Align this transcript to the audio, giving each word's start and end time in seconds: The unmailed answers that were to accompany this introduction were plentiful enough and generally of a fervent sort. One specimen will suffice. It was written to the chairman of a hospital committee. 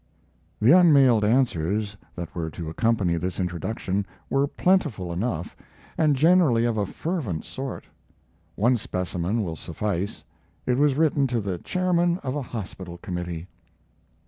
The 0.59 0.71
unmailed 0.71 1.23
answers 1.23 1.95
that 2.15 2.33
were 2.33 2.49
to 2.49 2.71
accompany 2.71 3.17
this 3.17 3.39
introduction 3.39 4.03
were 4.31 4.47
plentiful 4.47 5.13
enough 5.13 5.55
and 5.95 6.15
generally 6.15 6.65
of 6.65 6.75
a 6.75 6.87
fervent 6.87 7.45
sort. 7.45 7.85
One 8.55 8.77
specimen 8.77 9.43
will 9.43 9.55
suffice. 9.55 10.23
It 10.65 10.79
was 10.79 10.95
written 10.95 11.27
to 11.27 11.39
the 11.39 11.59
chairman 11.59 12.17
of 12.23 12.35
a 12.35 12.41
hospital 12.41 12.97
committee. 12.97 13.47